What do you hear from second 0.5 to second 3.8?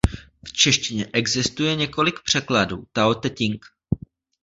češtině existuje několik překladů Tao te ťing.